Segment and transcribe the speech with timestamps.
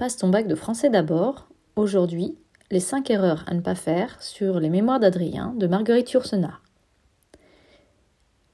[0.00, 1.46] Passe ton bac de français d'abord.
[1.76, 2.34] Aujourd'hui,
[2.70, 6.62] les 5 erreurs à ne pas faire sur les mémoires d'Adrien de Marguerite Yourcenar.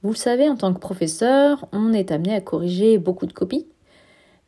[0.03, 3.65] Vous le savez, en tant que professeur, on est amené à corriger beaucoup de copies.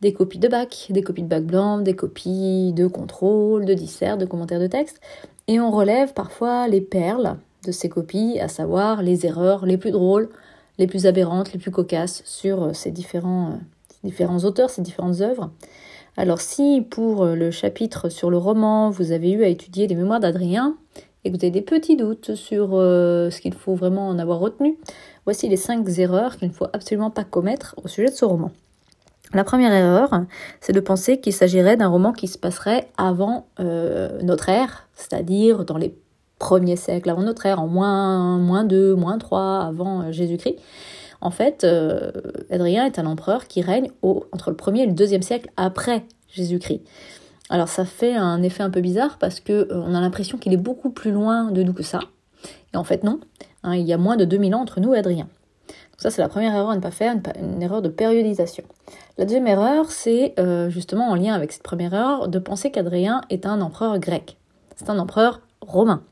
[0.02, 4.18] Des copies de bac, des copies de bac blanc, des copies de contrôle, de dissert,
[4.18, 5.00] de commentaires de texte.
[5.48, 9.92] Et on relève parfois les perles de ces copies, à savoir les erreurs les plus
[9.92, 10.28] drôles,
[10.78, 13.58] les plus aberrantes, les plus cocasses sur ces différents,
[14.04, 15.50] différents auteurs, ces différentes œuvres.
[16.18, 19.96] Alors si pour euh, le chapitre sur le roman, vous avez eu à étudier les
[19.96, 20.76] mémoires d'Adrien
[21.24, 24.40] et que vous avez des petits doutes sur euh, ce qu'il faut vraiment en avoir
[24.40, 24.78] retenu,
[25.26, 28.52] voici les cinq erreurs qu'il ne faut absolument pas commettre au sujet de ce roman.
[29.34, 30.26] La première erreur,
[30.60, 35.66] c'est de penser qu'il s'agirait d'un roman qui se passerait avant euh, notre ère, c'est-à-dire
[35.66, 35.94] dans les
[36.40, 40.56] premiers siècles avant notre ère, en moins, moins 2, moins 3 avant Jésus-Christ.
[41.22, 42.12] En fait, euh,
[42.50, 46.82] Adrien est un empereur qui règne entre le 1er et le 2e siècle après Jésus-Christ.
[47.50, 50.54] Alors ça fait un effet un peu bizarre parce que euh, on a l'impression qu'il
[50.54, 52.00] est beaucoup plus loin de nous que ça.
[52.74, 53.20] Et en fait non,
[53.64, 55.26] hein, il y a moins de 2000 ans entre nous et Adrien.
[55.68, 58.64] Donc ça c'est la première erreur à ne pas faire, une, erreur de périodisation.
[59.18, 63.22] La deuxième erreur, c'est euh, justement en lien avec cette première erreur de penser qu'Adrien
[63.32, 64.38] est un empereur grec.
[64.76, 66.04] C'est un empereur romain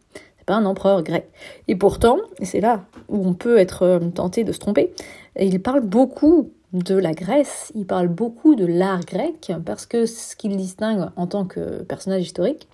[0.48, 1.30] un empereur grec.
[1.68, 4.94] Et pourtant, et c'est là où on peut être euh, tenté de se tromper,
[5.40, 10.36] il parle beaucoup de la Grèce, il parle beaucoup de l'art grec, parce que ce
[10.36, 12.68] qu'il distingue en tant que personnage historique,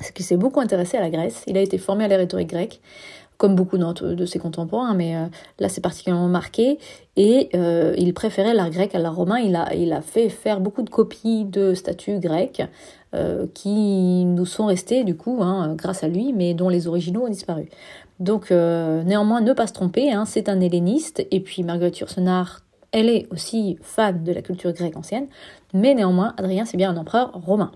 [0.00, 2.48] c'est qu'il s'est beaucoup intéressé à la Grèce, il a été formé à la rhétorique
[2.48, 2.80] grecque,
[3.40, 5.24] comme beaucoup de ses contemporains, mais euh,
[5.58, 6.78] là c'est particulièrement marqué,
[7.16, 10.90] et euh, il préférait l'art grec à l'art romain, il a, fait faire beaucoup de
[10.90, 12.62] copies de statues grecques,
[13.14, 17.24] euh, qui nous sont restés du coup hein, grâce à lui, mais dont les originaux
[17.24, 17.70] ont disparu.
[18.18, 22.60] Donc néanmoins, ne pas se tromper, hein, c'est un helléniste, et puis Marguerite Yourcenar,
[22.92, 25.28] elle est aussi fan de la culture grecque ancienne,
[25.72, 27.72] mais néanmoins, Adrien c'est bien un empereur romain.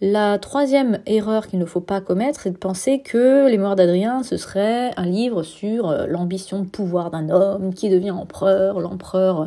[0.00, 4.22] La troisième erreur qu'il ne faut pas commettre, c'est de penser que Les Morts d'Adrien,
[4.22, 9.42] ce serait un livre sur euh, l'ambition de pouvoir d'un homme qui devient empereur, l'empereur,
[9.42, 9.46] euh,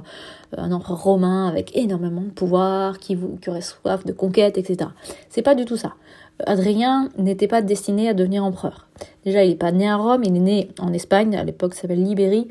[0.57, 4.89] un empereur romain avec énormément de pouvoir, qui, qui aurait soif de conquête, etc.
[5.29, 5.93] C'est pas du tout ça.
[6.45, 8.87] Adrien n'était pas destiné à devenir empereur.
[9.25, 11.81] Déjà, il n'est pas né à Rome, il est né en Espagne, à l'époque ça
[11.81, 12.47] s'appelle Libérie.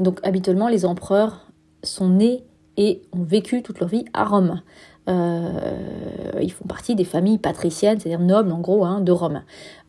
[0.00, 1.46] Donc habituellement, les empereurs
[1.82, 2.44] sont nés
[2.76, 4.60] et ont vécu toute leur vie à Rome.
[5.08, 9.42] Euh, ils font partie des familles patriciennes, c'est-à-dire nobles en gros, hein, de Rome.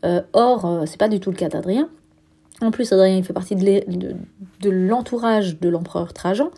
[0.03, 1.89] Euh, or, euh, c'est pas du tout le cas d'Adrien.
[2.61, 6.49] En plus, Adrien il fait partie de l'entourage de l'empereur Trajan,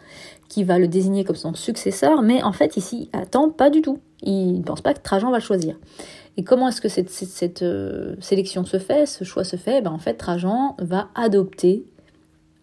[0.48, 4.00] qui va le désigner comme son successeur, mais en fait, ici, attend pas du tout.
[4.22, 5.76] Il ne pense pas que Trajan va le choisir.
[6.38, 7.10] Et comment est-ce que cette,
[8.22, 9.82] sélection se fait, ce choix se fait?
[9.82, 11.84] Ben, En fait, Trajan va adopter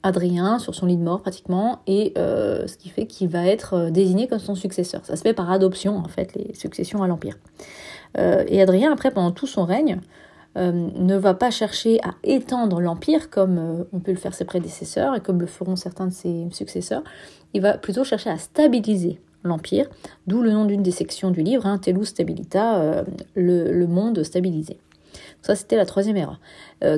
[0.05, 3.75] Adrien sur son lit de mort pratiquement, et euh, ce qui fait qu'il va être
[3.75, 5.01] euh, désigné comme son successeur.
[5.05, 7.39] Ça se fait par adoption en fait, les successions à l'Empire.
[8.19, 9.99] Euh, et Adrien, après, pendant tout son règne,
[10.57, 15.21] ne va pas chercher à étendre l'Empire comme on peut le faire ses prédécesseurs et
[15.21, 17.03] comme le feront certains de ses successeurs.
[17.55, 19.87] Il va plutôt chercher à stabiliser l'Empire,
[20.29, 23.05] d'où le nom d'une des sections du livre, hein, Telus Stabilita,
[23.35, 24.79] le, monde stabilisé.
[25.43, 26.39] Ça, c'était la troisième erreur.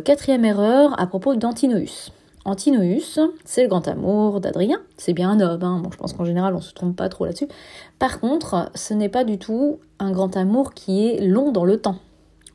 [0.04, 2.12] quatrième erreur à propos d'Antinoüs.
[2.46, 4.78] Antinoüs, c'est le grand amour d'Adrien.
[4.96, 5.82] C'est bien un homme, hein.
[5.90, 7.48] je pense qu'en général on se trompe pas trop là-dessus.
[7.98, 11.78] Par contre, ce n'est pas du tout un grand amour qui est long dans le
[11.78, 11.96] temps.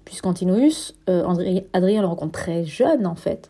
[0.06, 1.26] Puisqu'Antinoüs, euh,
[1.74, 3.50] Adrien le rencontre très jeune en fait.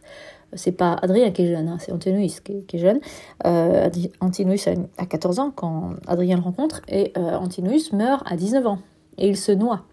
[0.54, 3.00] C'est pas Adrien qui est jeune, hein, c'est Antinoüs qui, est jeune.
[3.46, 8.66] Euh, Antinoüs a, 14 ans quand Adrien le rencontre et euh, Antinoüs meurt à 19
[8.66, 8.80] ans
[9.20, 9.84] et il se noie.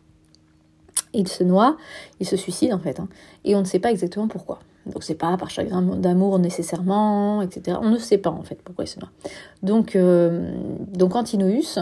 [1.12, 1.76] Il se noie,
[2.20, 3.09] il se suicide en fait, hein.
[3.44, 4.60] et on ne sait pas exactement pourquoi.
[4.93, 7.78] Donc c'est pas par chagrin d'amour nécessairement, etc.
[7.81, 9.10] On ne sait pas en fait pourquoi il se noie.
[9.62, 10.53] Donc, euh,
[10.93, 11.78] donc Antinoüs,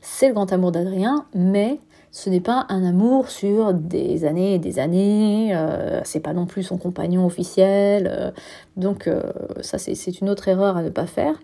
[0.00, 1.80] c'est le grand amour d'Adrien, mais
[2.12, 6.44] ce n'est pas un amour sur des années et des années, euh, c'est pas non
[6.44, 8.30] plus son compagnon officiel, euh,
[8.76, 9.22] donc euh,
[9.60, 11.34] ça c'est une autre erreur à ne pas faire.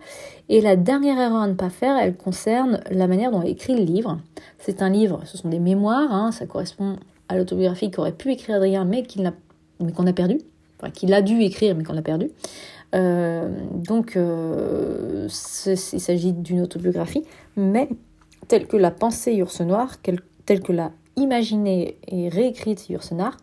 [0.49, 3.75] Et la dernière erreur à ne pas faire, elle concerne la manière dont il écrit
[3.75, 4.19] le livre.
[4.59, 6.97] C'est un livre, ce sont des mémoires, hein, ça correspond
[7.29, 9.03] à l'autobiographie qu'aurait pu écrire Adrien mais
[9.93, 10.39] qu'on a perdu
[10.93, 12.29] qu'il a dû écrire mais qu'on a perdu.
[12.95, 15.27] Euh, donc, euh,
[15.65, 17.23] il s'agit d'une autobiographie,
[17.55, 17.89] mais
[18.47, 19.97] telle que l'a pensée Yourcenar,
[20.45, 23.37] telle que l'a imaginée et réécrite Yourcenar,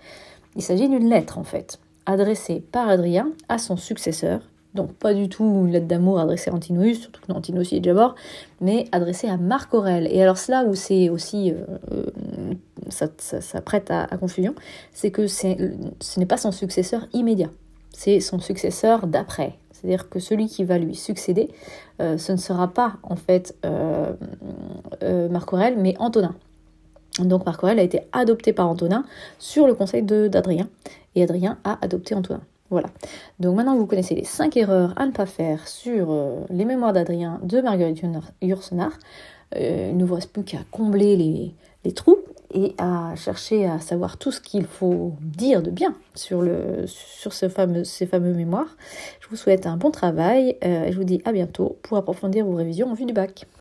[0.57, 4.41] il s'agit d'une lettre en fait, adressée par Adrien à son successeur.
[4.75, 7.95] Donc pas du tout une lettre d'amour adressée à Antinous, surtout que Antinous est déjà
[7.95, 8.15] mort,
[8.61, 10.09] mais adressée à Marc Aurèle.
[10.11, 12.07] Et alors c'est là où c'est aussi euh,
[12.95, 14.55] ça, prête à, confusion,
[14.93, 17.51] c'est que ce n'est pas son successeur immédiat,
[17.93, 19.55] c'est son successeur d'après.
[19.73, 21.51] C'est-à-dire que celui qui va lui succéder,
[22.01, 24.13] euh, ce ne sera pas en fait euh,
[25.03, 26.35] euh, Marc Aurèle, mais Antonin.
[27.19, 29.05] Donc Marc Aurèle a été adopté par Antonin
[29.39, 30.69] sur le conseil d'Adrien.
[31.15, 32.41] Et Adrien a adopté Antonin.
[32.71, 32.89] Voilà.
[33.39, 36.93] Donc maintenant vous connaissez les 5 erreurs à ne pas faire sur euh, les mémoires
[36.93, 38.03] d'Adrien de Marguerite
[38.43, 38.91] Yourcenar.
[39.55, 41.55] Euh, il ne vous reste plus qu'à combler
[41.85, 42.19] les, trous
[42.55, 46.43] et à chercher à savoir tout ce qu'il faut dire de bien sur,
[47.33, 48.77] ces fameux mémoires.
[49.21, 52.47] Je vous souhaite un bon travail euh, et je vous dis à bientôt pour approfondir
[52.47, 53.47] vos révisions en vue du bac.